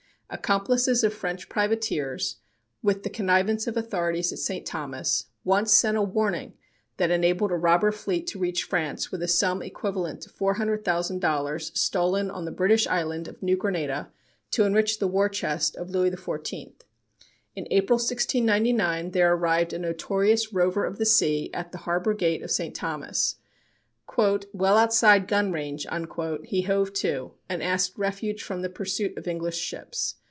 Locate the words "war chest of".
15.09-15.89